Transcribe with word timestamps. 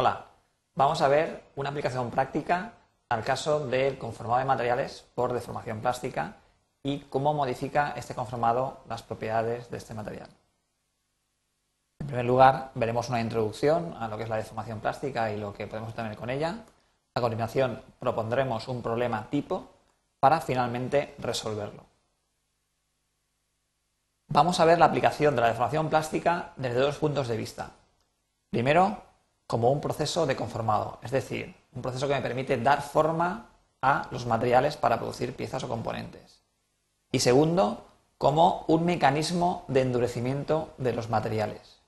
Hola, 0.00 0.26
vamos 0.76 1.02
a 1.02 1.08
ver 1.08 1.42
una 1.56 1.70
aplicación 1.70 2.08
práctica 2.12 2.74
al 3.08 3.24
caso 3.24 3.66
del 3.66 3.98
conformado 3.98 4.38
de 4.38 4.44
materiales 4.44 5.04
por 5.12 5.32
deformación 5.32 5.80
plástica 5.80 6.36
y 6.84 7.00
cómo 7.00 7.34
modifica 7.34 7.94
este 7.96 8.14
conformado 8.14 8.78
las 8.88 9.02
propiedades 9.02 9.68
de 9.72 9.76
este 9.76 9.94
material. 9.94 10.28
En 11.98 12.06
primer 12.06 12.26
lugar, 12.26 12.70
veremos 12.76 13.08
una 13.08 13.20
introducción 13.20 13.92
a 13.98 14.06
lo 14.06 14.16
que 14.16 14.22
es 14.22 14.28
la 14.28 14.36
deformación 14.36 14.78
plástica 14.78 15.32
y 15.32 15.36
lo 15.36 15.52
que 15.52 15.66
podemos 15.66 15.90
obtener 15.90 16.16
con 16.16 16.30
ella. 16.30 16.64
A 17.16 17.20
continuación, 17.20 17.82
propondremos 17.98 18.68
un 18.68 18.80
problema 18.82 19.28
tipo 19.28 19.68
para 20.20 20.40
finalmente 20.40 21.16
resolverlo. 21.18 21.82
Vamos 24.28 24.60
a 24.60 24.64
ver 24.64 24.78
la 24.78 24.86
aplicación 24.86 25.34
de 25.34 25.40
la 25.40 25.48
deformación 25.48 25.88
plástica 25.88 26.52
desde 26.54 26.78
dos 26.78 26.98
puntos 26.98 27.26
de 27.26 27.36
vista. 27.36 27.72
Primero, 28.50 29.07
como 29.48 29.72
un 29.72 29.80
proceso 29.80 30.26
de 30.26 30.36
conformado, 30.36 30.98
es 31.02 31.10
decir, 31.10 31.56
un 31.72 31.80
proceso 31.80 32.06
que 32.06 32.14
me 32.14 32.20
permite 32.20 32.58
dar 32.58 32.82
forma 32.82 33.46
a 33.80 34.06
los 34.10 34.26
materiales 34.26 34.76
para 34.76 34.98
producir 34.98 35.34
piezas 35.34 35.64
o 35.64 35.68
componentes. 35.68 36.42
Y 37.10 37.20
segundo, 37.20 37.86
como 38.18 38.66
un 38.68 38.84
mecanismo 38.84 39.64
de 39.66 39.80
endurecimiento 39.80 40.74
de 40.76 40.92
los 40.92 41.08
materiales. 41.08 41.80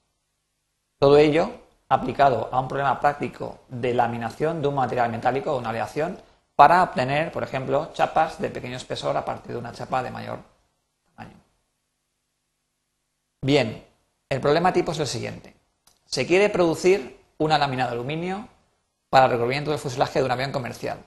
Todo 0.99 1.19
ello 1.19 1.51
aplicado 1.91 2.49
a 2.51 2.61
un 2.61 2.69
problema 2.69 2.99
práctico 2.99 3.59
de 3.69 3.93
laminación 3.93 4.63
de 4.63 4.69
un 4.69 4.77
material 4.77 5.11
metálico 5.11 5.53
o 5.53 5.59
una 5.59 5.69
aleación 5.69 6.19
para 6.57 6.83
obtener, 6.83 7.31
por 7.31 7.43
ejemplo, 7.43 7.91
chapas 7.93 8.41
de 8.41 8.49
pequeño 8.49 8.79
espesor 8.79 9.17
a 9.19 9.25
partir 9.25 9.53
de 9.53 9.59
una 9.59 9.73
chapa 9.73 10.03
de 10.03 10.11
mayor 10.11 10.39
tamaño. 11.15 11.37
Bien, 13.43 13.85
el 14.31 14.41
problema 14.41 14.73
tipo 14.73 14.93
es 14.93 14.99
el 14.99 15.07
siguiente. 15.07 15.55
Se 16.07 16.27
quiere 16.27 16.49
producir 16.49 17.20
una 17.41 17.59
lámina 17.59 17.87
de 17.87 17.93
aluminio 17.93 18.49
para 19.09 19.25
el 19.25 19.33
recubrimiento 19.33 19.71
del 19.71 19.81
fuselaje 19.81 20.19
de 20.19 20.27
un 20.27 20.31
avión 20.31 20.53
comercial. 20.53 20.99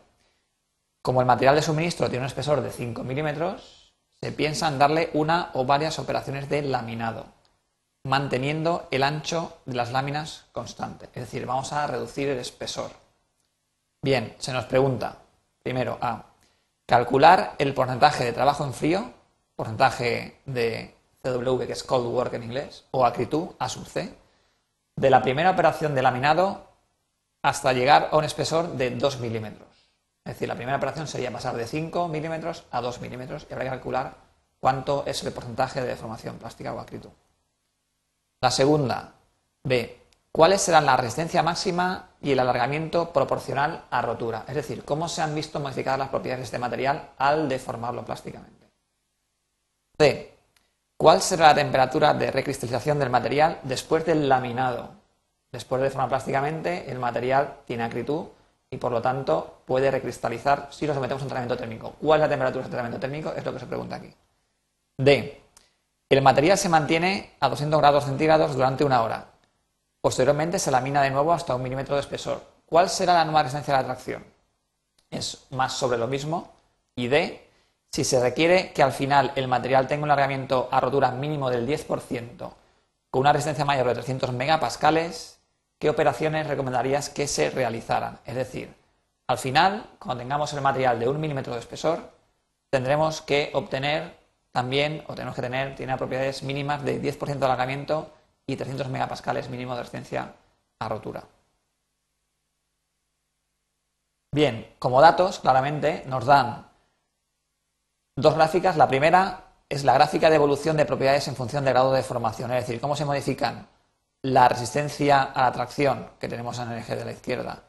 Como 1.02 1.22
el 1.22 1.28
material 1.28 1.56
de 1.56 1.62
suministro 1.62 2.10
tiene 2.10 2.24
un 2.24 2.28
espesor 2.28 2.62
de 2.62 2.72
5 2.72 3.04
milímetros, 3.04 3.94
se 4.20 4.32
piensa 4.32 4.68
en 4.68 4.80
darle 4.80 5.12
una 5.14 5.52
o 5.54 5.66
varias 5.66 6.00
operaciones 6.00 6.50
de 6.50 6.64
laminado, 6.64 7.28
manteniendo 8.04 8.88
el 8.90 9.04
ancho 9.04 9.60
de 9.66 9.76
las 9.76 9.92
láminas 9.92 10.46
constante. 10.52 11.06
Es 11.14 11.24
decir, 11.26 11.46
vamos 11.46 11.72
a 11.72 11.86
reducir 11.86 12.30
el 12.30 12.40
espesor. 12.40 12.90
Bien, 14.02 14.36
se 14.40 14.54
nos 14.54 14.66
pregunta, 14.66 15.20
primero, 15.62 16.00
a 16.02 16.26
calcular 16.88 17.54
el 17.60 17.76
porcentaje 17.76 18.26
de 18.26 18.34
trabajo 18.34 18.66
en 18.66 18.74
frío, 18.74 19.14
porcentaje 19.56 20.40
de 20.46 20.96
CW, 21.22 21.60
que 21.68 21.74
es 21.74 21.84
cold 21.84 22.08
work 22.08 22.34
en 22.34 22.44
inglés, 22.44 22.86
o 22.92 23.06
acritud, 23.06 23.50
A 23.60 23.70
sub 23.70 23.86
C, 23.86 24.23
de 24.96 25.10
la 25.10 25.22
primera 25.22 25.52
operación 25.52 25.96
de 25.96 26.02
laminado 26.02 26.70
hasta 27.42 27.74
llegar 27.74 28.10
a 28.12 28.18
un 28.18 28.24
espesor 28.24 28.74
de 28.74 28.92
2 28.92 29.20
milímetros. 29.20 29.68
Es 30.26 30.36
decir, 30.36 30.48
la 30.48 30.56
primera 30.56 30.78
operación 30.78 31.08
sería 31.08 31.32
pasar 31.32 31.56
de 31.56 31.68
5 31.68 32.08
milímetros 32.08 32.66
a 32.72 32.82
2 32.82 33.02
milímetros 33.02 33.46
y 33.50 33.54
habrá 33.54 33.66
que 33.66 33.72
calcular 33.72 34.16
cuánto 34.60 35.04
es 35.06 35.22
el 35.24 35.34
porcentaje 35.34 35.82
de 35.82 35.88
deformación 35.88 36.38
plástica 36.38 36.74
o 36.74 36.80
acritud. 36.80 37.10
La 38.42 38.50
segunda, 38.50 39.16
B. 39.64 40.00
¿Cuáles 40.32 40.62
serán 40.62 40.86
la 40.86 40.98
resistencia 40.98 41.44
máxima 41.44 42.10
y 42.22 42.32
el 42.32 42.40
alargamiento 42.40 43.14
proporcional 43.14 43.86
a 43.92 44.02
rotura? 44.02 44.46
Es 44.48 44.56
decir, 44.56 44.84
cómo 44.84 45.08
se 45.08 45.22
han 45.22 45.36
visto 45.36 45.60
modificadas 45.60 46.00
las 46.00 46.10
propiedades 46.10 46.40
de 46.40 46.46
este 46.46 46.60
material 46.60 47.12
al 47.18 47.48
deformarlo 47.48 48.04
plásticamente. 48.04 48.72
C. 50.00 50.33
¿Cuál 50.98 51.22
será 51.22 51.48
la 51.48 51.56
temperatura 51.56 52.14
de 52.14 52.32
recristalización 52.32 53.00
del 53.00 53.10
material 53.10 53.60
después 53.64 54.06
del 54.06 54.30
laminado? 54.30 54.92
Después 55.52 55.80
de 55.82 55.86
deformar 55.86 56.10
plásticamente, 56.10 56.90
el 56.90 57.00
material 57.00 57.58
tiene 57.66 57.84
acritud 57.84 58.28
y 58.70 58.78
por 58.78 58.92
lo 58.92 59.02
tanto 59.02 59.62
puede 59.66 59.92
recristalizar 59.92 60.68
si 60.72 60.88
lo 60.88 60.94
sometemos 60.94 61.22
a 61.22 61.26
un 61.26 61.30
tratamiento 61.30 61.58
térmico. 61.58 61.94
¿Cuál 62.02 62.20
es 62.20 62.26
la 62.26 62.30
temperatura 62.30 62.64
de 62.64 62.70
tratamiento 62.70 63.00
térmico? 63.00 63.34
Es 63.36 63.46
lo 63.46 63.54
que 63.54 63.60
se 63.60 63.68
pregunta 63.68 63.98
aquí. 63.98 64.14
D. 64.98 65.42
El 66.10 66.22
material 66.22 66.58
se 66.58 66.70
mantiene 66.70 67.36
a 67.40 67.50
200 67.50 67.80
grados 67.80 68.06
centígrados 68.06 68.56
durante 68.56 68.84
una 68.84 69.02
hora. 69.02 69.26
Posteriormente 70.02 70.60
se 70.60 70.72
lamina 70.72 71.02
de 71.02 71.12
nuevo 71.12 71.34
hasta 71.34 71.56
un 71.56 71.64
milímetro 71.64 71.96
de 71.96 72.02
espesor. 72.02 72.42
¿Cuál 72.66 72.90
será 72.90 73.14
la 73.14 73.26
nueva 73.26 73.44
resistencia 73.44 73.78
a 73.78 73.82
la 73.82 73.88
tracción? 73.88 74.24
Es 75.10 75.46
más 75.52 75.74
sobre 75.74 75.98
lo 75.98 76.08
mismo. 76.08 76.52
Y 76.96 77.08
D 77.08 77.43
si 77.94 78.04
se 78.04 78.20
requiere 78.20 78.74
que 78.74 78.82
al 78.82 78.92
final 78.92 79.32
el 79.36 79.48
material 79.48 79.88
tenga 79.88 80.04
un 80.04 80.10
alargamiento 80.10 80.68
a 80.72 80.80
rotura 80.80 81.12
mínimo 81.12 81.52
del 81.52 81.68
10% 81.68 82.52
con 83.12 83.22
una 83.22 83.32
resistencia 83.32 83.66
mayor 83.66 83.86
de 83.86 83.94
300 83.94 84.34
megapascales, 84.34 85.40
¿qué 85.78 85.92
operaciones 85.92 86.48
recomendarías 86.48 87.12
que 87.12 87.28
se 87.28 87.52
realizaran? 87.52 88.18
Es 88.26 88.34
decir, 88.34 88.74
al 89.28 89.38
final, 89.38 89.86
cuando 90.00 90.24
tengamos 90.24 90.52
el 90.54 90.62
material 90.62 91.00
de 91.00 91.08
un 91.08 91.22
milímetro 91.22 91.54
de 91.54 91.60
espesor, 91.60 92.00
tendremos 92.72 93.22
que 93.22 93.52
obtener 93.54 94.18
también, 94.52 95.04
o 95.08 95.14
tenemos 95.14 95.36
que 95.36 95.44
tener, 95.44 95.76
tiene 95.76 95.96
propiedades 95.96 96.42
mínimas 96.42 96.84
de 96.84 97.00
10% 97.00 97.38
de 97.38 97.46
alargamiento 97.46 98.12
y 98.48 98.56
300 98.56 98.90
megapascales 98.90 99.50
mínimo 99.50 99.76
de 99.76 99.82
resistencia 99.82 100.34
a 100.80 100.90
rotura. 100.90 101.26
Bien, 104.32 104.74
como 104.80 105.00
datos, 105.00 105.38
claramente 105.38 106.04
nos 106.08 106.26
dan 106.26 106.73
dos 108.16 108.36
gráficas. 108.36 108.78
La 108.78 108.88
primera 108.88 109.46
es 109.70 109.84
la 109.84 109.94
gráfica 109.94 110.30
de 110.30 110.36
evolución 110.36 110.78
de 110.78 110.86
propiedades 110.86 111.28
en 111.28 111.36
función 111.36 111.64
del 111.64 111.74
grado 111.74 111.92
de 111.92 111.98
deformación, 111.98 112.52
es 112.52 112.66
decir, 112.66 112.80
cómo 112.80 112.96
se 112.96 113.06
modifican 113.06 113.68
la 114.22 114.48
resistencia 114.48 115.24
a 115.24 115.44
la 115.44 115.52
tracción 115.52 116.12
que 116.20 116.30
tenemos 116.30 116.58
en 116.60 116.72
el 116.72 116.80
eje 116.80 116.96
de 116.96 117.06
la 117.06 117.12
izquierda 117.12 117.64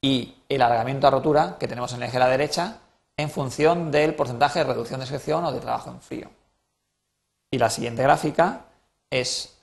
y 0.00 0.42
el 0.48 0.62
alargamiento 0.62 1.06
a 1.06 1.10
rotura 1.10 1.56
que 1.58 1.68
tenemos 1.68 1.92
en 1.92 2.02
el 2.02 2.08
eje 2.08 2.18
de 2.18 2.24
la 2.24 2.28
derecha 2.28 2.78
en 3.16 3.30
función 3.30 3.90
del 3.90 4.14
porcentaje 4.14 4.60
de 4.60 4.64
reducción 4.64 5.00
de 5.00 5.06
sección 5.06 5.44
o 5.44 5.52
de 5.52 5.60
trabajo 5.60 5.90
en 5.90 6.00
frío. 6.00 6.30
Y 7.50 7.58
la 7.58 7.70
siguiente 7.70 8.02
gráfica 8.02 8.62
es 9.10 9.56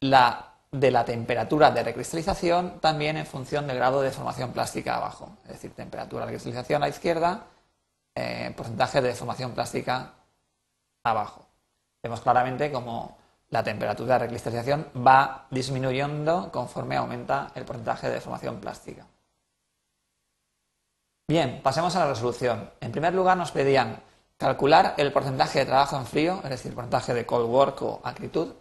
la 0.00 0.46
de 0.72 0.90
la 0.90 1.04
temperatura 1.04 1.72
de 1.72 1.82
recristalización 1.82 2.78
también 2.80 3.16
en 3.16 3.26
función 3.26 3.66
del 3.66 3.76
grado 3.76 4.00
de 4.00 4.08
deformación 4.08 4.52
plástica 4.52 4.96
abajo, 4.96 5.36
es 5.44 5.50
decir, 5.50 5.74
temperatura 5.74 6.24
de 6.24 6.32
recristalización 6.32 6.82
a 6.82 6.86
la 6.86 6.90
izquierda 6.90 7.46
eh, 8.14 8.52
porcentaje 8.56 9.00
de 9.00 9.08
deformación 9.08 9.52
plástica 9.52 10.14
abajo. 11.04 11.46
Vemos 12.02 12.20
claramente 12.20 12.70
cómo 12.70 13.18
la 13.50 13.62
temperatura 13.62 14.14
de 14.14 14.20
recristalización 14.20 14.88
va 14.96 15.46
disminuyendo 15.50 16.50
conforme 16.52 16.96
aumenta 16.96 17.50
el 17.54 17.64
porcentaje 17.64 18.08
de 18.08 18.14
deformación 18.14 18.60
plástica. 18.60 19.06
Bien, 21.28 21.60
pasemos 21.62 21.94
a 21.94 22.00
la 22.00 22.08
resolución. 22.08 22.70
En 22.80 22.92
primer 22.92 23.14
lugar 23.14 23.36
nos 23.36 23.52
pedían 23.52 24.02
calcular 24.36 24.94
el 24.96 25.12
porcentaje 25.12 25.60
de 25.60 25.66
trabajo 25.66 25.96
en 25.96 26.06
frío, 26.06 26.40
es 26.42 26.50
decir, 26.50 26.70
el 26.70 26.74
porcentaje 26.74 27.14
de 27.14 27.26
cold 27.26 27.48
work 27.48 27.82
o 27.82 28.00
acritud, 28.04 28.54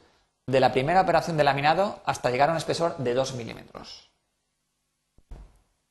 de 0.45 0.59
la 0.59 0.71
primera 0.71 1.01
operación 1.01 1.37
de 1.37 1.43
laminado 1.43 2.01
hasta 2.05 2.29
llegar 2.29 2.49
a 2.49 2.51
un 2.51 2.57
espesor 2.57 2.97
de 2.97 3.13
2 3.13 3.35
milímetros. 3.35 4.09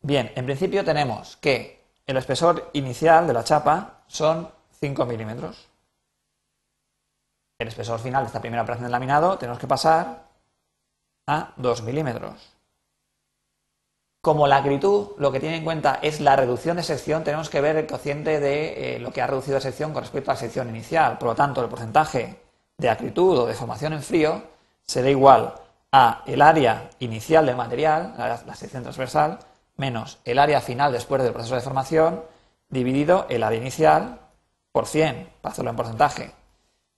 Bien, 0.00 0.32
en 0.34 0.44
principio 0.44 0.84
tenemos 0.84 1.36
que 1.36 1.77
el 2.08 2.16
espesor 2.16 2.70
inicial 2.72 3.26
de 3.26 3.34
la 3.34 3.44
chapa 3.44 4.00
son 4.06 4.50
5 4.80 5.04
milímetros. 5.04 5.68
El 7.58 7.68
espesor 7.68 8.00
final 8.00 8.22
de 8.22 8.28
esta 8.28 8.40
primera 8.40 8.62
operación 8.62 8.86
de 8.86 8.90
laminado 8.90 9.36
tenemos 9.36 9.58
que 9.58 9.66
pasar 9.66 10.24
a 11.26 11.52
2 11.56 11.82
milímetros. 11.82 12.54
Como 14.22 14.46
la 14.46 14.56
acritud 14.56 15.08
lo 15.18 15.30
que 15.30 15.38
tiene 15.38 15.58
en 15.58 15.64
cuenta 15.64 15.98
es 16.00 16.20
la 16.20 16.34
reducción 16.34 16.78
de 16.78 16.82
sección, 16.82 17.24
tenemos 17.24 17.50
que 17.50 17.60
ver 17.60 17.76
el 17.76 17.86
cociente 17.86 18.40
de 18.40 18.96
eh, 18.96 18.98
lo 19.00 19.12
que 19.12 19.20
ha 19.20 19.26
reducido 19.26 19.56
la 19.56 19.60
sección 19.60 19.92
con 19.92 20.02
respecto 20.02 20.30
a 20.30 20.34
la 20.34 20.40
sección 20.40 20.70
inicial. 20.70 21.18
Por 21.18 21.28
lo 21.28 21.34
tanto, 21.34 21.62
el 21.62 21.68
porcentaje 21.68 22.40
de 22.78 22.88
acritud 22.88 23.38
o 23.38 23.46
de 23.46 23.54
formación 23.54 23.92
en 23.92 24.02
frío 24.02 24.42
será 24.82 25.10
igual 25.10 25.54
a 25.92 26.22
el 26.26 26.40
área 26.40 26.88
inicial 27.00 27.44
del 27.44 27.56
material, 27.56 28.14
la 28.16 28.54
sección 28.54 28.82
transversal, 28.82 29.38
menos 29.78 30.18
el 30.24 30.38
área 30.38 30.60
final 30.60 30.92
después 30.92 31.22
del 31.22 31.32
proceso 31.32 31.54
de 31.54 31.62
formación 31.62 32.22
dividido 32.68 33.26
el 33.30 33.42
área 33.42 33.58
inicial 33.58 34.18
por 34.72 34.86
100, 34.86 35.30
para 35.40 35.52
hacerlo 35.52 35.70
en 35.70 35.76
porcentaje. 35.76 36.34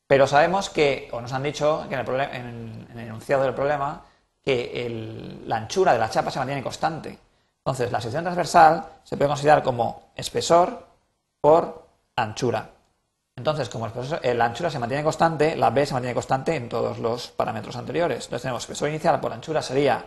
Pero 0.07 0.27
sabemos 0.27 0.71
que, 0.71 1.09
o 1.13 1.21
nos 1.21 1.33
han 1.33 1.45
dicho 1.45 1.87
que 1.89 1.95
en 1.95 2.01
el, 2.01 2.99
enunciado 2.99 3.45
del 3.45 3.55
problema, 3.55 4.03
que 4.43 5.41
la 5.47 5.57
anchura 5.57 5.93
de 5.93 6.01
la 6.01 6.11
chapa 6.11 6.33
se 6.33 6.41
mantiene 6.41 6.63
constante. 6.63 7.17
Entonces, 7.59 7.93
la 7.93 8.01
sección 8.01 8.25
transversal 8.25 8.85
se 9.05 9.17
puede 9.17 9.29
considerar 9.29 9.63
como 9.63 10.11
espesor 10.17 10.85
por 11.41 11.87
anchura. 12.17 12.71
Entonces, 13.37 13.69
como 13.69 13.87
el 13.87 14.39
la 14.39 14.45
anchura 14.47 14.71
se 14.71 14.79
mantiene 14.79 15.05
constante, 15.05 15.55
la 15.55 15.71
B 15.71 15.87
se 15.87 15.93
mantiene 15.93 16.15
constante 16.15 16.57
en 16.57 16.69
todos 16.69 16.99
los 16.99 17.29
parámetros 17.29 17.77
anteriores. 17.77 18.25
Entonces, 18.25 18.43
tenemos 18.43 18.65
espesor 18.65 18.89
inicial 18.89 19.21
por 19.21 19.33
anchura 19.33 19.63
sería 19.63 20.05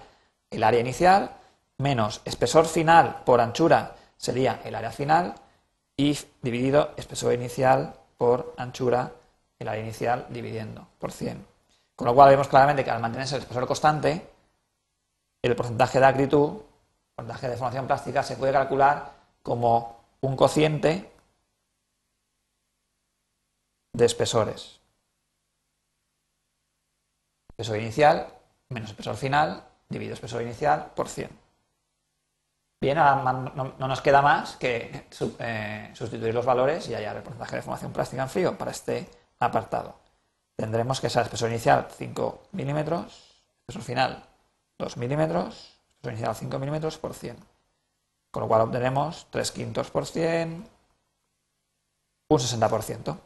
el 0.49 0.63
área 0.63 0.81
inicial, 0.81 1.31
menos 1.77 2.21
espesor 2.25 2.65
final 2.65 3.23
por 3.25 3.41
anchura 3.41 3.95
sería 4.17 4.61
el 4.63 4.75
área 4.75 4.91
final 4.91 5.35
y 5.97 6.17
dividido 6.41 6.93
espesor 6.97 7.33
inicial 7.33 7.93
por 8.17 8.53
anchura 8.57 9.11
el 9.59 9.67
área 9.67 9.83
inicial 9.83 10.25
dividiendo 10.29 10.87
por 10.99 11.11
100. 11.11 11.45
Con 11.95 12.07
lo 12.07 12.15
cual 12.15 12.29
vemos 12.29 12.47
claramente 12.47 12.83
que 12.83 12.91
al 12.91 13.01
mantenerse 13.01 13.35
el 13.35 13.41
espesor 13.41 13.67
constante, 13.67 14.29
el 15.41 15.55
porcentaje 15.55 15.99
de 15.99 16.05
acritud, 16.05 16.53
el 16.53 17.15
porcentaje 17.15 17.47
de 17.47 17.51
deformación 17.51 17.87
plástica, 17.87 18.23
se 18.23 18.37
puede 18.37 18.53
calcular 18.53 19.13
como 19.41 20.03
un 20.21 20.35
cociente 20.35 21.11
de 23.93 24.05
espesores. 24.05 24.79
Espesor 27.51 27.77
inicial 27.77 28.33
menos 28.69 28.89
espesor 28.89 29.15
final 29.15 29.63
dividido 29.87 30.15
espesor 30.15 30.41
inicial 30.41 30.91
por 30.95 31.07
100. 31.07 31.42
Bien, 32.83 32.97
no, 32.97 33.73
nos 33.79 34.01
queda 34.01 34.21
más 34.21 34.57
que 34.57 35.07
eh, 35.39 35.91
sustituir 35.93 36.33
los 36.33 36.45
valores 36.45 36.89
y 36.89 36.93
hallar 36.93 37.15
el 37.15 37.23
porcentaje 37.23 37.51
de 37.51 37.57
deformación 37.59 37.93
plástica 37.93 38.23
en 38.23 38.29
frío 38.29 38.57
para 38.57 38.71
este 38.71 39.09
apartado. 39.39 39.95
Tendremos 40.57 40.99
que 40.99 41.09
ser 41.09 41.23
espesor 41.23 41.49
inicial 41.49 41.87
5 41.89 42.49
milímetros, 42.51 43.41
espesor 43.61 43.83
final 43.83 44.25
2 44.79 44.97
milímetros, 44.97 45.79
espesor 45.91 46.11
inicial 46.11 46.35
5 46.35 46.59
milímetros 46.59 46.97
por 46.97 47.13
100. 47.13 47.37
Con 48.31 48.41
lo 48.41 48.49
cual 48.49 48.59
obtenemos 48.63 49.27
3 49.29 49.51
quintos 49.53 49.89
por 49.89 50.05
100, 50.05 50.69
un 52.27 52.37
60%. 52.37 53.17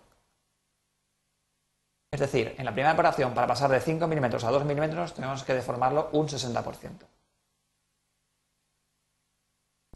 Es 2.11 2.19
decir, 2.19 2.53
en 2.59 2.63
la 2.63 2.73
primera 2.73 2.93
operación, 2.93 3.33
para 3.33 3.47
pasar 3.47 3.71
de 3.71 3.81
5 3.81 4.05
milímetros 4.05 4.43
a 4.43 4.51
2 4.51 4.65
milímetros, 4.65 5.15
tenemos 5.15 5.43
que 5.43 5.55
deformarlo 5.55 6.09
un 6.11 6.27
60%. 6.27 7.16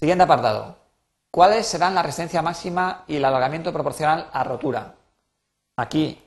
Siguiente 0.01 0.23
apartado. 0.23 0.77
¿Cuáles 1.29 1.67
serán 1.67 1.93
la 1.93 2.01
resistencia 2.01 2.41
máxima 2.41 3.03
y 3.05 3.17
el 3.17 3.25
alargamiento 3.25 3.71
proporcional 3.71 4.31
a 4.33 4.43
rotura? 4.43 4.95
Aquí, 5.77 6.19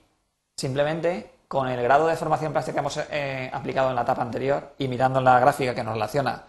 simplemente, 0.57 1.33
con 1.49 1.67
el 1.67 1.83
grado 1.83 2.05
de 2.05 2.13
deformación 2.13 2.53
plástica 2.53 2.75
que 2.75 2.79
hemos 2.79 3.01
eh, 3.11 3.51
aplicado 3.53 3.91
en 3.91 3.97
la 3.97 4.03
etapa 4.03 4.23
anterior 4.23 4.75
y 4.79 4.87
mirando 4.87 5.21
la 5.21 5.41
gráfica 5.41 5.75
que 5.75 5.83
nos 5.83 5.95
relaciona 5.95 6.45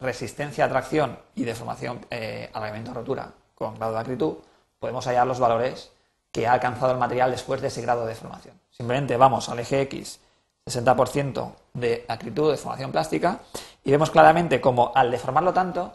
resistencia 0.00 0.64
a 0.64 0.68
tracción 0.68 1.16
y 1.36 1.44
deformación, 1.44 2.04
eh, 2.10 2.50
alargamiento 2.52 2.92
rotura 2.92 3.30
con 3.54 3.76
grado 3.76 3.92
de 3.92 4.00
acritud, 4.00 4.38
podemos 4.80 5.06
hallar 5.06 5.28
los 5.28 5.38
valores 5.38 5.92
que 6.32 6.48
ha 6.48 6.54
alcanzado 6.54 6.90
el 6.90 6.98
material 6.98 7.30
después 7.30 7.60
de 7.60 7.68
ese 7.68 7.80
grado 7.80 8.00
de 8.00 8.08
deformación. 8.08 8.60
Simplemente 8.72 9.16
vamos 9.16 9.48
al 9.48 9.60
eje 9.60 9.82
X, 9.82 10.18
60% 10.66 11.52
de 11.74 12.04
acritud 12.08 12.46
de 12.46 12.52
deformación 12.52 12.90
plástica, 12.90 13.38
y 13.84 13.90
vemos 13.90 14.10
claramente 14.10 14.60
como 14.60 14.92
al 14.94 15.10
deformarlo 15.10 15.52
tanto, 15.52 15.92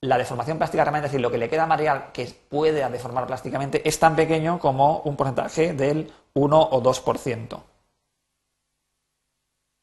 la 0.00 0.18
deformación 0.18 0.58
plástica 0.58 0.84
realmente, 0.84 1.06
es 1.06 1.12
decir, 1.12 1.22
lo 1.22 1.30
que 1.30 1.38
le 1.38 1.48
queda 1.48 1.62
al 1.62 1.68
material 1.68 2.12
que 2.12 2.26
puede 2.26 2.86
deformar 2.90 3.26
plásticamente, 3.26 3.86
es 3.88 3.98
tan 3.98 4.14
pequeño 4.14 4.58
como 4.58 4.98
un 5.00 5.16
porcentaje 5.16 5.72
del 5.72 6.12
1 6.34 6.60
o 6.60 6.82
2%. 6.82 7.62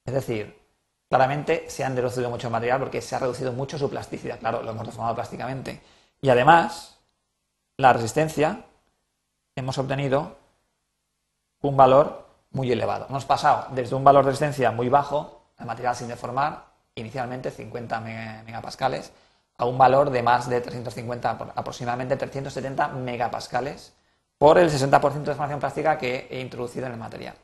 Es 0.06 0.14
decir, 0.14 0.60
claramente 1.10 1.70
se 1.70 1.84
han 1.84 1.96
reducido 1.96 2.30
mucho 2.30 2.48
el 2.48 2.54
material 2.54 2.80
porque 2.80 3.02
se 3.02 3.16
ha 3.16 3.20
reducido 3.20 3.52
mucho 3.52 3.78
su 3.78 3.90
plasticidad. 3.90 4.40
Claro, 4.40 4.62
lo 4.62 4.72
hemos 4.72 4.86
deformado 4.86 5.16
plásticamente. 5.16 5.82
Y 6.22 6.30
además, 6.30 7.00
la 7.78 7.94
resistencia 7.94 8.66
hemos 9.56 9.78
obtenido 9.78 10.38
un 11.62 11.76
valor 11.76 12.28
muy 12.52 12.72
elevado. 12.72 13.08
Hemos 13.10 13.26
pasado 13.26 13.68
desde 13.72 13.96
un 13.96 14.04
valor 14.04 14.26
de 14.26 14.32
resistencia 14.32 14.72
muy 14.72 14.90
bajo, 14.90 15.42
el 15.58 15.66
material 15.66 15.96
sin 15.96 16.08
deformar, 16.08 16.71
inicialmente 16.96 17.52
50 17.52 18.00
megapascales, 18.00 19.12
a 19.58 19.66
un 19.66 19.78
valor 19.78 20.10
de 20.10 20.24
más 20.24 20.50
de 20.50 20.60
350, 20.62 21.30
aproximadamente 21.56 22.18
370 22.18 22.88
megapascales, 22.90 23.94
por 24.38 24.58
el 24.58 24.70
60% 24.72 25.12
de 25.14 25.20
deformación 25.20 25.60
plástica 25.60 25.98
que 25.98 26.28
he 26.32 26.40
introducido 26.40 26.88
en 26.88 26.94
el 26.94 26.98
material. 26.98 27.36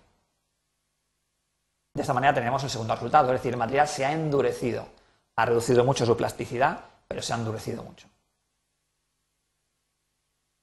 De 1.93 2.01
esta 2.01 2.13
manera 2.13 2.33
tenemos 2.33 2.63
el 2.63 2.69
segundo 2.69 2.93
resultado, 2.95 3.27
es 3.27 3.39
decir, 3.39 3.53
el 3.53 3.59
material 3.59 3.87
se 3.87 4.05
ha 4.05 4.11
endurecido, 4.11 4.87
ha 5.35 5.45
reducido 5.45 5.83
mucho 5.83 6.05
su 6.05 6.17
plasticidad, 6.17 6.79
pero 7.07 7.21
se 7.21 7.33
ha 7.33 7.37
endurecido 7.37 7.83
mucho. 7.83 8.07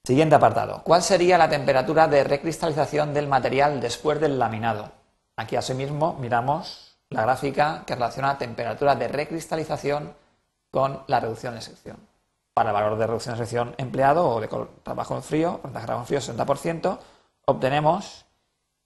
Siguiente 0.05 0.35
apartado. 0.35 0.83
¿Cuál 0.85 1.03
sería 1.03 1.39
la 1.39 1.49
temperatura 1.49 2.09
de 2.09 2.25
recristalización 2.25 3.15
del 3.15 3.27
material 3.27 3.81
después 3.81 4.21
del 4.21 4.39
laminado? 4.39 4.93
Aquí 5.37 5.57
asimismo 5.57 6.15
miramos 6.21 6.94
la 7.15 7.23
gráfica 7.23 7.85
que 7.87 7.95
relaciona 7.95 8.37
temperatura 8.37 8.95
de 8.95 9.09
recristalización 9.09 10.15
con 10.71 11.03
la 11.07 11.21
reducción 11.21 11.55
de 11.55 11.61
sección. 11.61 11.97
Para 12.53 12.71
el 12.71 12.75
valor 12.75 12.99
de 12.99 13.07
reducción 13.07 13.35
de 13.35 13.45
sección 13.45 13.75
empleado 13.79 14.29
o 14.29 14.41
de 14.41 14.49
trabajo 14.83 15.17
en 15.17 15.23
frío, 15.23 15.53
porcentaje 15.53 15.83
de 15.83 15.87
trabajo 15.87 16.03
en 16.03 16.21
frío 16.21 16.35
60%, 16.35 16.99
obtenemos 17.47 18.27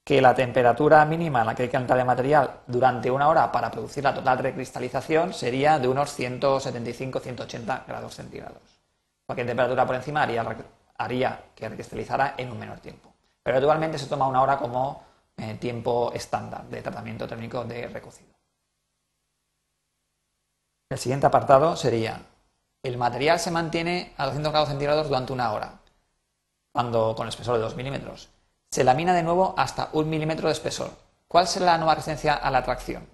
que 0.05 0.23
la 0.23 0.35
temperatura 0.35 1.05
mínima 1.05 1.43
a 1.43 1.45
la 1.45 1.55
que 1.55 1.65
hay 1.65 1.69
que 1.69 1.73
calentar 1.73 1.99
el 1.99 2.07
material 2.07 2.61
durante 2.67 3.11
una 3.11 3.29
hora 3.29 3.51
para 3.53 3.71
producir 3.71 4.05
la 4.05 4.15
total 4.15 4.39
recristalización 4.39 5.35
sería 5.35 5.79
de 5.79 5.89
unos 5.89 6.19
175-180 6.19 7.87
grados 7.87 8.15
centígrados. 8.15 8.63
Cualquier 9.27 9.47
temperatura 9.47 9.87
por 9.87 9.97
encima 9.97 10.23
haría 10.23 10.45
haría 10.99 11.45
que 11.55 11.69
recristalizara 11.69 12.35
en 12.37 12.51
un 12.51 12.59
menor 12.59 12.81
tiempo. 12.81 13.13
Pero 13.43 13.59
actualmente 13.59 13.99
se 13.99 14.07
toma 14.07 14.27
una 14.27 14.43
hora 14.43 14.59
como 14.59 15.08
eh, 15.39 15.57
tiempo 15.61 16.13
estándar 16.13 16.65
de 16.65 16.83
tratamiento 16.83 17.27
térmico 17.27 17.65
de 17.65 17.87
recocido. 17.89 18.35
El 20.91 20.99
siguiente 20.99 21.27
apartado 21.27 21.77
sería, 21.77 22.23
el 22.83 22.97
material 22.97 23.39
se 23.39 23.51
mantiene 23.51 24.15
a 24.17 24.27
200 24.27 24.53
grados 24.53 24.69
centígrados 24.71 25.09
durante 25.09 25.33
una 25.33 25.53
hora, 25.53 25.81
cuando 26.73 27.15
con 27.15 27.29
espesor 27.29 27.57
de 27.57 27.63
2 27.63 27.77
milímetros. 27.77 28.31
Se 28.71 28.85
lamina 28.85 29.15
de 29.15 29.23
nuevo 29.23 29.55
hasta 29.57 29.91
un 29.93 30.09
milímetro 30.09 30.49
de 30.49 30.53
espesor. 30.53 30.91
¿Cuál 31.27 31.47
será 31.47 31.67
la 31.67 31.79
nueva 31.79 31.95
resistencia 31.95 32.35
a 32.35 32.51
la 32.51 32.63
tracción? 32.63 33.07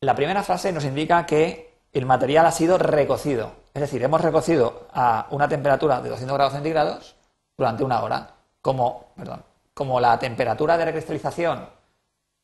La 0.00 0.14
primera 0.14 0.42
frase 0.42 0.72
nos 0.72 0.84
indica 0.84 1.24
que 1.24 1.78
el 1.92 2.04
material 2.04 2.46
ha 2.46 2.52
sido 2.52 2.78
recocido. 2.78 3.52
Es 3.72 3.80
decir, 3.80 4.02
hemos 4.02 4.20
recocido 4.20 4.88
a 4.92 5.26
una 5.30 5.48
temperatura 5.48 6.00
de 6.00 6.10
200 6.10 6.36
grados 6.36 6.52
centígrados 6.52 7.16
durante 7.56 7.84
una 7.84 8.02
hora. 8.02 8.34
Como, 8.60 9.06
perdón, 9.16 9.44
como 9.76 10.00
la 10.00 10.18
temperatura 10.18 10.78
de 10.78 10.86
recristalización 10.86 11.68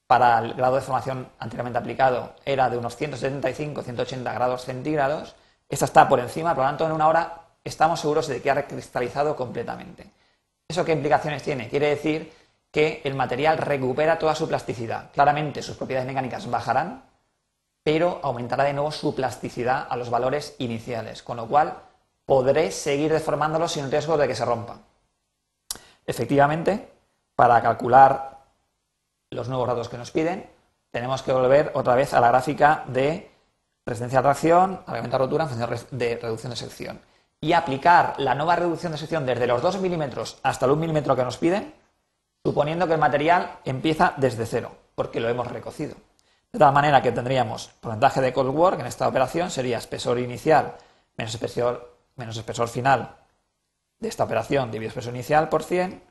para 0.06 0.38
el 0.40 0.52
grado 0.52 0.74
de 0.74 0.82
formación 0.82 1.30
anteriormente 1.38 1.78
aplicado 1.78 2.34
era 2.44 2.68
de 2.68 2.76
unos 2.76 3.00
175-180 3.00 4.34
grados 4.34 4.66
centígrados, 4.66 5.34
esta 5.66 5.86
está 5.86 6.06
por 6.10 6.20
encima, 6.20 6.54
por 6.54 6.64
lo 6.64 6.68
tanto, 6.68 6.84
en 6.84 6.92
una 6.92 7.08
hora 7.08 7.40
estamos 7.64 8.00
seguros 8.00 8.26
de 8.26 8.42
que 8.42 8.50
ha 8.50 8.54
recristalizado 8.54 9.34
completamente. 9.34 10.10
¿Eso 10.68 10.84
qué 10.84 10.92
implicaciones 10.92 11.42
tiene? 11.42 11.70
Quiere 11.70 11.88
decir 11.88 12.30
que 12.70 13.00
el 13.02 13.14
material 13.14 13.56
recupera 13.56 14.18
toda 14.18 14.34
su 14.34 14.46
plasticidad. 14.46 15.10
Claramente 15.12 15.62
sus 15.62 15.78
propiedades 15.78 16.06
mecánicas 16.06 16.50
bajarán, 16.50 17.02
pero 17.82 18.20
aumentará 18.22 18.64
de 18.64 18.74
nuevo 18.74 18.92
su 18.92 19.14
plasticidad 19.14 19.86
a 19.88 19.96
los 19.96 20.10
valores 20.10 20.54
iniciales, 20.58 21.22
con 21.22 21.38
lo 21.38 21.48
cual 21.48 21.78
podré 22.26 22.72
seguir 22.72 23.10
deformándolo 23.10 23.68
sin 23.68 23.90
riesgo 23.90 24.18
de 24.18 24.28
que 24.28 24.34
se 24.36 24.44
rompa. 24.44 24.80
Efectivamente, 26.04 26.91
para 27.34 27.60
calcular 27.62 28.38
los 29.30 29.48
nuevos 29.48 29.68
datos 29.68 29.88
que 29.88 29.98
nos 29.98 30.10
piden, 30.10 30.48
tenemos 30.90 31.22
que 31.22 31.32
volver 31.32 31.72
otra 31.74 31.94
vez 31.94 32.12
a 32.14 32.20
la 32.20 32.28
gráfica 32.28 32.84
de 32.86 33.30
resistencia 33.86 34.18
a 34.18 34.22
tracción, 34.22 34.82
aumento 34.86 35.16
a 35.16 35.18
rotura 35.18 35.44
en 35.44 35.50
función 35.50 35.88
de 35.90 36.18
reducción 36.20 36.50
de 36.50 36.56
sección. 36.56 37.00
Y 37.40 37.54
aplicar 37.54 38.14
la 38.18 38.34
nueva 38.34 38.56
reducción 38.56 38.92
de 38.92 38.98
sección 38.98 39.26
desde 39.26 39.46
los 39.46 39.62
2 39.62 39.80
milímetros 39.80 40.38
hasta 40.42 40.66
el 40.66 40.72
1 40.72 40.80
milímetro 40.80 41.16
que 41.16 41.24
nos 41.24 41.38
piden, 41.38 41.74
suponiendo 42.44 42.86
que 42.86 42.94
el 42.94 43.00
material 43.00 43.58
empieza 43.64 44.14
desde 44.16 44.46
cero, 44.46 44.76
porque 44.94 45.18
lo 45.18 45.28
hemos 45.28 45.48
recocido. 45.48 45.96
De 46.52 46.58
tal 46.58 46.72
manera 46.72 47.02
que 47.02 47.10
tendríamos 47.10 47.68
porcentaje 47.80 48.20
de 48.20 48.32
cold 48.32 48.54
work 48.54 48.78
en 48.78 48.86
esta 48.86 49.08
operación 49.08 49.50
sería 49.50 49.78
espesor 49.78 50.18
inicial 50.18 50.76
menos 51.16 51.34
espesor, 51.34 51.96
menos 52.16 52.36
espesor 52.36 52.68
final 52.68 53.16
de 53.98 54.08
esta 54.08 54.24
operación 54.24 54.70
dividido 54.70 54.90
espesor 54.90 55.14
inicial 55.14 55.48
por 55.48 55.62
100 55.62 56.02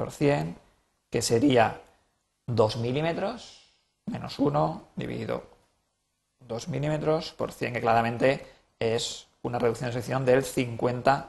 por 0.00 0.12
100 0.12 0.56
que 1.10 1.20
sería 1.20 1.82
2 2.46 2.78
milímetros 2.78 3.76
menos 4.06 4.38
1 4.38 4.82
dividido 4.96 5.42
2 6.48 6.68
milímetros 6.68 7.32
por 7.32 7.52
100 7.52 7.74
que 7.74 7.82
claramente 7.82 8.46
es 8.78 9.26
una 9.42 9.58
reducción 9.58 9.90
de 9.90 9.92
sección 9.92 10.24
del 10.24 10.42
50%. 10.42 11.26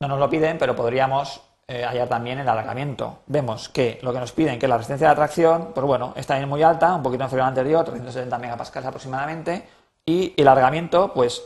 No 0.00 0.06
nos 0.06 0.20
lo 0.20 0.30
piden, 0.30 0.56
pero 0.56 0.76
podríamos 0.76 1.40
eh, 1.66 1.84
hallar 1.84 2.08
también 2.08 2.38
el 2.38 2.48
alargamiento. 2.48 3.22
Vemos 3.26 3.68
que 3.68 3.98
lo 4.02 4.12
que 4.12 4.20
nos 4.20 4.30
piden, 4.30 4.60
que 4.60 4.68
la 4.68 4.76
resistencia 4.76 5.08
de 5.08 5.12
atracción, 5.12 5.72
pues 5.74 5.84
bueno, 5.84 6.12
está 6.14 6.36
bien 6.36 6.48
muy 6.48 6.62
alta, 6.62 6.94
un 6.94 7.02
poquito 7.02 7.24
inferior 7.24 7.42
al 7.42 7.48
anterior, 7.48 7.84
370 7.84 8.38
megapascales 8.38 8.86
aproximadamente, 8.86 9.68
y 10.06 10.32
el 10.36 10.46
alargamiento, 10.46 11.12
pues 11.12 11.42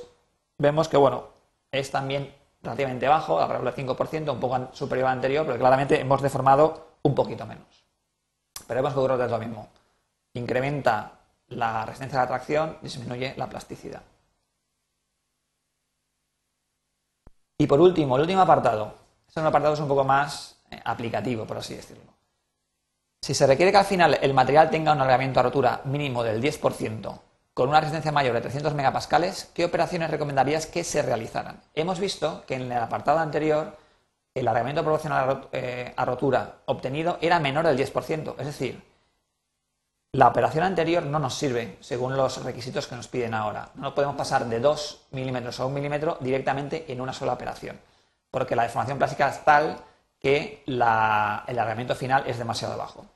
vemos 0.59 0.89
que, 0.89 0.99
bueno, 0.99 1.29
es 1.73 1.91
también 1.91 2.35
relativamente 2.65 3.07
bajo, 3.07 3.41
alrededor 3.41 3.75
del 3.75 3.87
5%, 3.87 4.33
un 4.33 4.41
poco 4.41 4.69
superior 4.73 5.09
al 5.09 5.15
anterior, 5.15 5.47
pero 5.47 5.59
claramente 5.59 6.01
hemos 6.01 6.21
deformado 6.21 6.97
un 7.03 7.15
poquito 7.15 7.47
menos. 7.47 7.85
Pero 8.67 8.83
que 8.83 8.89
ocurre 8.89 9.29
lo 9.29 9.39
mismo. 9.39 9.69
Incrementa 10.33 11.13
la 11.49 11.85
resistencia 11.85 12.19
de 12.19 12.25
atracción, 12.25 12.79
disminuye 12.83 13.35
la 13.37 13.49
plasticidad. 13.49 14.03
Y 17.59 17.67
por 17.67 17.81
último, 17.81 18.17
el 18.17 18.23
último 18.23 18.41
apartado, 18.41 18.95
son 19.29 19.47
apartados 19.47 19.81
un 19.81 19.89
poco 19.89 20.05
más 20.05 20.57
eh, 20.71 20.81
aplicativo, 20.85 21.47
por 21.47 21.59
así 21.59 21.75
decirlo. 21.75 22.13
Si 23.23 23.33
se 23.33 23.47
requiere 23.47 23.73
que 23.73 23.79
al 23.79 23.85
final 23.85 24.19
el 24.21 24.35
material 24.35 24.71
tenga 24.71 24.93
un 24.93 24.99
alargamiento 24.99 25.41
a 25.41 25.45
rotura 25.45 25.81
mínimo 25.85 26.23
del 26.23 26.43
10%, 26.43 27.21
con 27.55 27.69
una 27.69 27.81
resistencia 27.81 28.11
mayor 28.11 28.35
de 28.35 28.41
300 28.41 28.75
megapascales, 28.75 29.51
¿qué 29.55 29.65
operaciones 29.65 30.11
recomendarías 30.11 30.67
que 30.67 30.83
se 30.83 31.03
realizaran? 31.03 31.63
Hemos 31.75 32.01
visto 32.01 32.45
que 32.47 32.57
en 32.57 32.63
el 32.63 32.73
apartado 32.73 33.21
anterior 33.21 33.79
el 34.35 34.49
alargamiento 34.49 34.83
proporcional 34.83 35.49
eh, 35.53 35.95
a 35.97 36.05
rotura 36.05 36.57
obtenido 36.67 37.17
era 37.21 37.39
menor 37.39 37.67
del 37.67 37.79
10%, 37.79 38.35
es 38.39 38.47
decir, 38.47 38.83
la 40.11 40.29
operación 40.29 40.65
anterior 40.65 41.05
no 41.05 41.21
nos 41.21 41.35
sirve 41.35 41.77
según 41.81 42.17
los 42.17 42.43
requisitos 42.43 42.87
que 42.87 42.97
nos 42.97 43.09
piden 43.09 43.35
ahora. 43.35 43.71
No 43.75 43.95
podemos 43.95 44.17
pasar 44.17 44.47
de 44.47 44.61
2 44.61 45.07
milímetros 45.13 45.59
a 45.59 45.67
1 45.67 45.75
milímetro 45.75 46.19
directamente 46.21 46.93
en 46.93 47.01
una 47.01 47.13
sola 47.13 47.33
operación, 47.33 47.81
porque 48.31 48.57
la 48.57 48.65
deformación 48.65 48.99
plástica 48.99 49.29
es 49.29 49.45
tal 49.45 49.79
que 50.21 50.63
el 50.67 50.83
alargamiento 50.83 51.95
final 51.95 52.25
es 52.27 52.39
demasiado 52.39 52.77
bajo. 52.77 53.07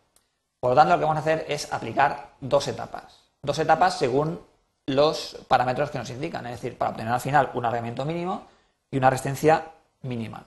Por 0.60 0.70
lo 0.70 0.76
tanto, 0.76 0.94
lo 0.94 0.98
que 0.98 1.04
vamos 1.04 1.18
a 1.18 1.20
hacer 1.20 1.46
es 1.48 1.72
aplicar 1.72 2.30
dos 2.40 2.66
etapas 2.66 3.27
dos 3.42 3.58
etapas 3.58 3.98
según 3.98 4.40
los 4.86 5.36
parámetros 5.48 5.90
que 5.90 5.98
nos 5.98 6.10
indican, 6.10 6.46
es 6.46 6.52
decir, 6.52 6.78
para 6.78 6.92
obtener 6.92 7.12
al 7.12 7.20
final 7.20 7.50
un 7.54 7.64
alargamiento 7.64 8.04
mínimo 8.04 8.46
y 8.90 8.96
una 8.96 9.10
resistencia 9.10 9.64
mínima. 10.02 10.44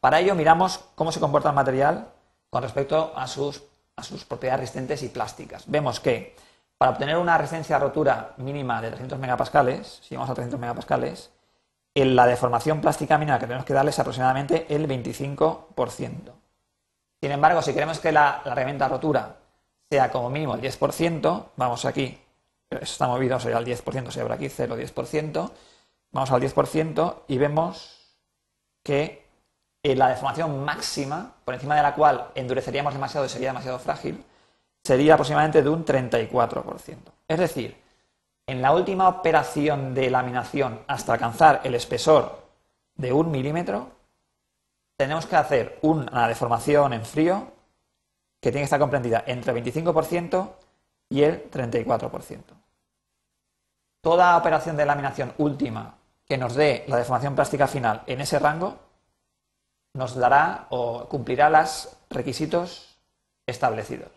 Para 0.00 0.20
ello 0.20 0.34
miramos 0.34 0.80
cómo 0.94 1.12
se 1.12 1.20
comporta 1.20 1.50
el 1.50 1.54
material 1.54 2.08
con 2.50 2.62
respecto 2.62 3.12
a 3.16 3.26
sus, 3.26 3.62
a 3.96 4.02
sus 4.02 4.24
propiedades 4.24 4.60
resistentes 4.60 5.02
y 5.02 5.08
plásticas. 5.08 5.64
Vemos 5.66 6.00
que 6.00 6.34
para 6.76 6.92
obtener 6.92 7.16
una 7.16 7.38
resistencia 7.38 7.78
rotura 7.78 8.34
mínima 8.38 8.82
de 8.82 8.88
300 8.88 9.18
megapascales, 9.18 10.00
si 10.02 10.16
vamos 10.16 10.28
a 10.28 10.34
300 10.34 10.58
megapascales, 10.58 11.30
en 11.94 12.16
la 12.16 12.26
deformación 12.26 12.80
plástica 12.80 13.16
mínima 13.16 13.38
que 13.38 13.46
tenemos 13.46 13.64
que 13.64 13.72
darle 13.72 13.90
es 13.90 13.98
aproximadamente 13.98 14.66
el 14.74 14.88
25%. 14.88 16.32
Sin 17.20 17.30
embargo, 17.30 17.62
si 17.62 17.72
queremos 17.72 18.00
que 18.00 18.10
la, 18.10 18.42
la 18.44 18.52
a 18.84 18.88
rotura 18.88 19.36
sea 19.88 20.10
como 20.10 20.28
mínimo 20.28 20.56
el 20.56 20.60
10%, 20.60 21.44
vamos 21.56 21.84
aquí 21.84 22.18
está 22.70 23.06
movido, 23.06 23.38
sería 23.40 23.58
al 23.58 23.66
10%, 23.66 24.10
se 24.10 24.20
abre 24.20 24.34
aquí 24.34 24.48
0, 24.48 24.76
10%. 24.76 25.50
Vamos 26.12 26.30
al 26.30 26.40
10% 26.40 27.22
y 27.28 27.38
vemos 27.38 28.16
que 28.82 29.24
la 29.82 30.08
deformación 30.08 30.64
máxima, 30.64 31.34
por 31.44 31.54
encima 31.54 31.76
de 31.76 31.82
la 31.82 31.94
cual 31.94 32.30
endureceríamos 32.34 32.94
demasiado 32.94 33.26
y 33.26 33.28
sería 33.28 33.48
demasiado 33.48 33.78
frágil, 33.78 34.24
sería 34.82 35.14
aproximadamente 35.14 35.62
de 35.62 35.68
un 35.68 35.84
34%. 35.84 36.96
Es 37.28 37.38
decir, 37.38 37.76
en 38.46 38.62
la 38.62 38.72
última 38.72 39.08
operación 39.08 39.94
de 39.94 40.10
laminación 40.10 40.80
hasta 40.86 41.12
alcanzar 41.12 41.60
el 41.64 41.74
espesor 41.74 42.44
de 42.94 43.12
un 43.12 43.30
milímetro, 43.30 43.90
tenemos 44.96 45.26
que 45.26 45.36
hacer 45.36 45.78
una 45.82 46.28
deformación 46.28 46.92
en 46.92 47.04
frío 47.04 47.52
que 48.40 48.50
tiene 48.50 48.60
que 48.60 48.64
estar 48.64 48.78
comprendida 48.78 49.24
entre 49.26 49.52
el 49.52 49.64
25% 49.64 50.48
y 51.14 51.22
el 51.22 51.50
34% 51.50 52.64
toda 54.04 54.36
operación 54.36 54.76
de 54.76 54.84
laminación 54.84 55.32
última 55.38 55.96
que 56.26 56.36
nos 56.36 56.54
dé 56.54 56.84
la 56.88 56.98
deformación 56.98 57.34
plástica 57.34 57.66
final 57.66 58.02
en 58.06 58.20
ese 58.20 58.38
rango 58.38 58.76
nos 59.94 60.14
dará 60.14 60.66
o 60.68 61.08
cumplirá 61.08 61.48
los 61.48 61.96
requisitos 62.10 62.98
establecidos. 63.46 64.10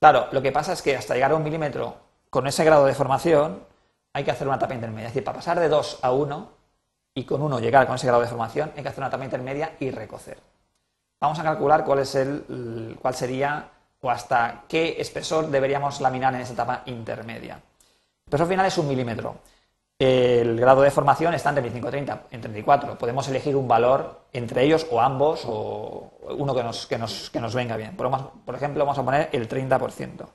Claro, 0.00 0.28
lo 0.32 0.40
que 0.40 0.50
pasa 0.50 0.72
es 0.72 0.80
que 0.80 0.96
hasta 0.96 1.14
llegar 1.14 1.32
a 1.32 1.36
un 1.36 1.42
milímetro 1.42 1.96
con 2.30 2.46
ese 2.46 2.64
grado 2.64 2.84
de 2.84 2.92
deformación 2.92 3.62
hay 4.14 4.24
que 4.24 4.30
hacer 4.30 4.46
una 4.46 4.56
etapa 4.56 4.74
intermedia. 4.74 5.08
Es 5.08 5.12
decir, 5.12 5.24
para 5.24 5.36
pasar 5.36 5.60
de 5.60 5.68
2 5.68 5.98
a 6.02 6.12
1 6.12 6.48
y 7.14 7.24
con 7.24 7.42
1 7.42 7.60
llegar 7.60 7.86
con 7.86 7.96
ese 7.96 8.06
grado 8.06 8.20
de 8.20 8.26
deformación 8.26 8.72
hay 8.76 8.82
que 8.82 8.88
hacer 8.88 9.00
una 9.00 9.08
etapa 9.08 9.24
intermedia 9.24 9.76
y 9.78 9.90
recocer. 9.90 10.38
Vamos 11.20 11.38
a 11.38 11.42
calcular 11.42 11.84
cuál, 11.84 11.98
es 11.98 12.14
el, 12.14 12.96
cuál 13.00 13.14
sería 13.14 13.68
o 14.06 14.10
hasta 14.10 14.62
qué 14.68 14.96
espesor 15.00 15.48
deberíamos 15.48 16.00
laminar 16.00 16.32
en 16.34 16.40
esa 16.40 16.52
etapa 16.52 16.82
intermedia. 16.86 17.54
El 17.54 18.26
espesor 18.26 18.46
final 18.46 18.66
es 18.66 18.78
un 18.78 18.86
milímetro. 18.86 19.36
El 19.98 20.60
grado 20.60 20.82
de 20.82 20.90
formación 20.90 21.34
está 21.34 21.48
entre 21.48 21.62
25 21.62 21.88
y 21.88 21.90
30, 21.90 22.22
en 22.30 22.40
34. 22.40 22.98
Podemos 22.98 23.26
elegir 23.28 23.56
un 23.56 23.66
valor 23.66 24.26
entre 24.32 24.62
ellos 24.62 24.86
o 24.90 25.00
ambos 25.00 25.42
o 25.46 26.12
uno 26.38 26.54
que 26.54 26.62
nos, 26.62 26.86
que 26.86 26.98
nos, 26.98 27.30
que 27.30 27.40
nos 27.40 27.54
venga 27.54 27.76
bien. 27.76 27.96
Por, 27.96 28.54
ejemplo, 28.54 28.84
vamos 28.84 28.98
a 28.98 29.04
poner 29.04 29.28
el 29.32 29.48
30%, 29.48 30.26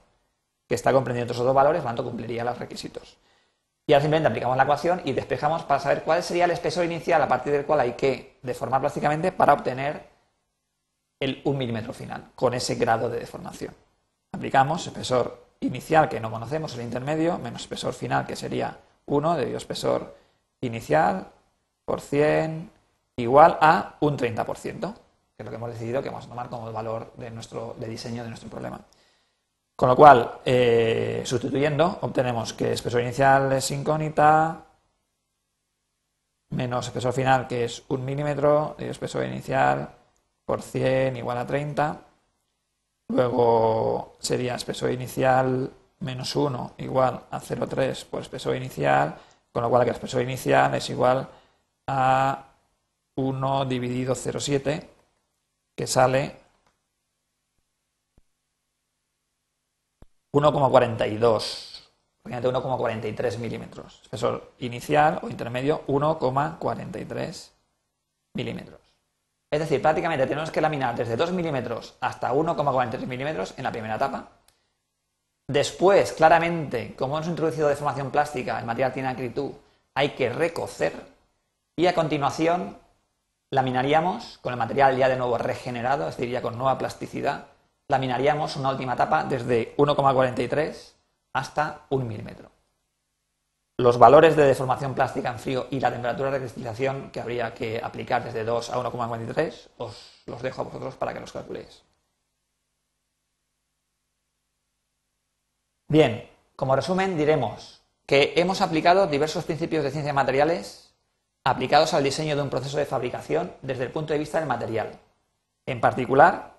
que 0.67 0.75
está 0.75 0.91
comprendiendo 0.91 1.31
esos 1.31 1.45
dos 1.45 1.55
valores, 1.55 1.81
por 1.81 1.91
lo 1.91 1.95
tanto 1.95 2.03
cumpliría 2.03 2.43
los 2.43 2.57
requisitos. 2.57 3.17
Y 3.87 3.93
ahora 3.93 4.01
simplemente 4.01 4.29
aplicamos 4.29 4.57
la 4.57 4.63
ecuación 4.63 5.01
y 5.05 5.13
despejamos 5.13 5.63
para 5.63 5.79
saber 5.79 6.03
cuál 6.03 6.23
sería 6.23 6.45
el 6.45 6.51
espesor 6.51 6.83
inicial 6.85 7.21
a 7.21 7.27
partir 7.27 7.53
del 7.53 7.65
cual 7.65 7.81
hay 7.81 7.93
que 7.93 8.39
deformar 8.41 8.81
plásticamente 8.81 9.31
para 9.31 9.53
obtener 9.53 10.10
el 11.21 11.41
1 11.45 11.57
milímetro 11.57 11.93
final, 11.93 12.31
con 12.35 12.53
ese 12.53 12.75
grado 12.75 13.07
de 13.07 13.19
deformación. 13.19 13.73
Aplicamos 14.33 14.85
espesor 14.87 15.45
inicial 15.59 16.09
que 16.09 16.19
no 16.19 16.31
conocemos, 16.31 16.73
el 16.75 16.81
intermedio, 16.81 17.37
menos 17.37 17.61
espesor 17.61 17.93
final 17.93 18.25
que 18.25 18.35
sería 18.35 18.77
1 19.05 19.35
debido 19.35 19.55
a 19.55 19.59
espesor 19.59 20.15
inicial 20.61 21.27
por 21.85 22.01
100 22.01 22.71
igual 23.17 23.57
a 23.61 23.97
un 23.99 24.17
30%, 24.17 24.93
que 24.93 24.97
es 25.37 25.45
lo 25.45 25.51
que 25.51 25.57
hemos 25.57 25.71
decidido 25.71 26.01
que 26.01 26.09
vamos 26.09 26.25
a 26.25 26.29
tomar 26.29 26.49
como 26.49 26.71
valor 26.71 27.13
de, 27.17 27.29
nuestro, 27.29 27.75
de 27.79 27.87
diseño 27.87 28.23
de 28.23 28.29
nuestro 28.29 28.49
problema. 28.49 28.81
Con 29.75 29.89
lo 29.89 29.95
cual, 29.95 30.39
eh, 30.43 31.21
sustituyendo, 31.23 31.99
obtenemos 32.01 32.53
que 32.53 32.73
espesor 32.73 33.01
inicial 33.01 33.51
es 33.51 33.69
incógnita, 33.69 34.65
menos 36.49 36.87
espesor 36.87 37.13
final 37.13 37.47
que 37.47 37.65
es 37.65 37.83
un 37.89 38.03
milímetro, 38.03 38.75
y 38.79 38.85
espesor 38.85 39.25
inicial 39.25 40.00
por 40.51 40.61
100 40.61 41.15
igual 41.15 41.37
a 41.37 41.47
30, 41.47 42.01
Luego 43.07 44.17
sería 44.19 44.55
espesor 44.55 44.91
inicial 44.91 45.71
menos 45.99 46.35
1 46.35 46.73
igual 46.79 47.23
a 47.31 47.39
0,3 47.39 48.03
por 48.05 48.21
espesor 48.21 48.57
inicial, 48.57 49.15
con 49.53 49.63
lo 49.63 49.69
cual 49.69 49.83
el 49.83 49.89
espesor 49.95 50.23
inicial 50.23 50.75
es 50.75 50.89
igual 50.89 51.29
a 51.87 52.47
1 53.15 53.65
dividido 53.65 54.13
0,7, 54.13 54.87
que 55.73 55.87
sale 55.87 56.35
1,42, 60.33 61.91
1,43 62.25 63.37
milímetros. 63.37 64.01
Espesor 64.03 64.51
inicial 64.59 65.19
o 65.21 65.29
intermedio 65.29 65.85
1,43 65.87 67.51
milímetros. 68.33 68.90
Es 69.51 69.59
decir, 69.59 69.81
prácticamente 69.81 70.25
tenemos 70.27 70.49
que 70.49 70.61
laminar 70.61 70.95
desde 70.95 71.17
2 71.17 71.33
milímetros 71.33 71.95
hasta 71.99 72.31
1,43 72.33 73.05
milímetros 73.05 73.53
en 73.57 73.65
la 73.65 73.71
primera 73.71 73.95
etapa. 73.95 74.29
Después, 75.45 76.13
claramente, 76.13 76.95
como 76.95 77.17
hemos 77.17 77.27
introducido 77.27 77.67
deformación 77.67 78.11
plástica, 78.11 78.57
el 78.57 78.65
material 78.65 78.93
tiene 78.93 79.09
acritud, 79.09 79.51
hay 79.93 80.11
que 80.11 80.29
recocer. 80.29 80.93
Y 81.75 81.87
a 81.87 81.93
continuación, 81.93 82.77
laminaríamos 83.51 84.37
con 84.37 84.53
el 84.53 84.59
material 84.59 84.95
ya 84.95 85.09
de 85.09 85.17
nuevo 85.17 85.37
regenerado, 85.37 86.07
es 86.07 86.15
decir, 86.15 86.31
ya 86.31 86.41
con 86.41 86.57
nueva 86.57 86.77
plasticidad, 86.77 87.47
laminaríamos 87.89 88.55
una 88.55 88.69
última 88.69 88.93
etapa 88.93 89.25
desde 89.25 89.75
1,43 89.75 90.93
hasta 91.33 91.81
1 91.89 92.05
milímetro 92.05 92.60
los 93.77 93.97
valores 93.97 94.35
de 94.35 94.45
deformación 94.45 94.93
plástica 94.93 95.29
en 95.29 95.39
frío 95.39 95.67
y 95.71 95.79
la 95.79 95.91
temperatura 95.91 96.31
de 96.31 96.39
cristalización 96.39 97.11
que 97.11 97.19
habría 97.19 97.53
que 97.53 97.79
aplicar 97.83 98.23
desde 98.23 98.43
2 98.43 98.69
a 98.69 98.77
1,43 98.77 99.69
os 99.77 100.23
los 100.25 100.41
dejo 100.41 100.61
a 100.61 100.65
vosotros 100.65 100.95
para 100.95 101.13
que 101.13 101.19
los 101.19 101.31
calculéis. 101.31 101.83
Bien, 105.87 106.29
como 106.55 106.75
resumen 106.75 107.17
diremos 107.17 107.81
que 108.05 108.33
hemos 108.37 108.61
aplicado 108.61 109.07
diversos 109.07 109.45
principios 109.45 109.83
de 109.83 109.91
ciencia 109.91 110.11
de 110.11 110.15
materiales 110.15 110.93
aplicados 111.43 111.93
al 111.93 112.03
diseño 112.03 112.35
de 112.35 112.41
un 112.41 112.49
proceso 112.49 112.77
de 112.77 112.85
fabricación 112.85 113.53
desde 113.61 113.83
el 113.83 113.91
punto 113.91 114.13
de 114.13 114.19
vista 114.19 114.39
del 114.39 114.47
material. 114.47 114.99
En 115.65 115.81
particular, 115.81 116.57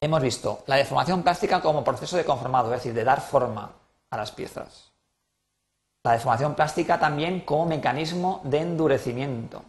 hemos 0.00 0.22
visto 0.22 0.62
la 0.66 0.76
deformación 0.76 1.22
plástica 1.22 1.60
como 1.60 1.84
proceso 1.84 2.16
de 2.16 2.24
conformado, 2.24 2.72
es 2.72 2.80
decir, 2.80 2.94
de 2.94 3.04
dar 3.04 3.20
forma 3.20 3.72
a 4.10 4.16
las 4.16 4.32
piezas. 4.32 4.92
La 6.06 6.12
deformación 6.12 6.54
plástica 6.54 7.00
también 7.00 7.40
como 7.40 7.66
mecanismo 7.66 8.40
de 8.44 8.60
endurecimiento. 8.60 9.64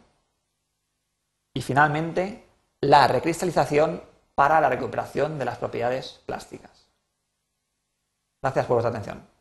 Y 1.51 1.63
finalmente, 1.63 2.45
la 2.79 3.07
recristalización 3.07 4.03
para 4.35 4.61
la 4.61 4.69
recuperación 4.69 5.39
de 5.39 5.45
las 5.45 5.57
propiedades 5.57 6.21
plásticas. 6.27 6.91
Gracias 8.39 8.67
por 8.67 8.75
vuestra 8.75 8.91
atención. 8.91 9.36